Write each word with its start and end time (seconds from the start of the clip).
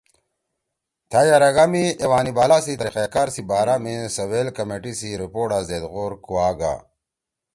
تھأ 1.09 1.21
یرَگا 1.27 1.65
می 1.71 1.83
ایوان 2.01 2.27
بالا 2.37 2.57
سی 2.65 2.73
طریقہ 2.79 3.03
کار 3.13 3.27
سی 3.33 3.41
بارا 3.49 3.75
می 3.83 3.95
سویل 4.15 4.47
کمیٹی 4.57 4.93
سی 4.99 5.09
رپوڑا 5.21 5.59
زید 5.67 5.83
غور 5.91 6.13
کُواگا 6.25 6.73